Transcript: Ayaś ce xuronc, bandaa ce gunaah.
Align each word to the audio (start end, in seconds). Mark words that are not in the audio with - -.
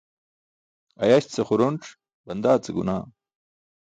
Ayaś 1.03 1.23
ce 1.33 1.41
xuronc, 1.47 1.83
bandaa 2.25 2.61
ce 2.63 2.69
gunaah. 2.75 3.05